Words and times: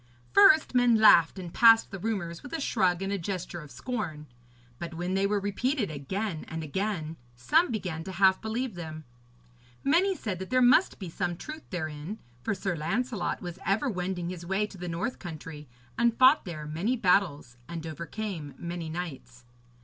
First, 0.33 0.73
men 0.73 0.95
laughed 0.95 1.37
and 1.37 1.53
passed 1.53 1.91
the 1.91 1.99
rumours 1.99 2.41
with 2.41 2.53
a 2.53 2.59
shrug 2.59 3.03
and 3.03 3.13
a 3.13 3.19
gesture 3.19 3.61
of 3.61 3.69
scorn; 3.69 4.25
but 4.79 4.95
when 4.95 5.13
they 5.13 5.27
were 5.27 5.39
repeated 5.39 5.91
again 5.91 6.43
and 6.47 6.63
again, 6.63 7.17
some 7.35 7.69
began 7.69 8.03
half 8.03 8.37
to 8.37 8.41
believe 8.41 8.73
them. 8.73 9.03
Many 9.83 10.15
said 10.15 10.39
that 10.39 10.49
there 10.49 10.59
must 10.59 10.97
be 10.97 11.07
some 11.07 11.37
truth 11.37 11.69
therein, 11.69 12.17
for 12.41 12.55
Sir 12.55 12.75
Lancelot 12.75 13.43
was 13.43 13.59
ever 13.63 13.91
wending 13.91 14.29
his 14.31 14.43
way 14.43 14.65
to 14.65 14.77
the 14.79 14.89
north 14.89 15.19
country, 15.19 15.67
and 15.99 16.17
fought 16.17 16.45
there 16.45 16.65
many 16.65 16.95
battles 16.97 17.57
and 17.69 17.85
overcame 17.85 18.55
many 18.57 18.89
knights. 18.89 19.43